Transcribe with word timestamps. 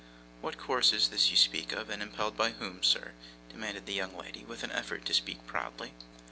'What 0.41 0.57
course 0.57 0.93
is 0.93 1.09
this 1.09 1.29
you 1.29 1.37
speak 1.37 1.73
of, 1.73 1.91
and 1.91 2.01
impelled 2.01 2.35
by 2.35 2.53
whom, 2.53 2.81
sir?' 2.81 3.11
demanded 3.51 3.85
the 3.85 3.93
young 3.93 4.17
lady, 4.17 4.43
with 4.43 4.63
an 4.63 4.71
effort 4.71 5.05
to 5.05 5.13
speak 5.13 5.45
proudly. 5.45 5.93